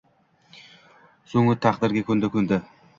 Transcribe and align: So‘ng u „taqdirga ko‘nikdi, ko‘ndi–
So‘ng 1.35 1.55
u 1.55 1.57
„taqdirga 1.69 2.07
ko‘nikdi, 2.13 2.37
ko‘ndi– 2.39 2.63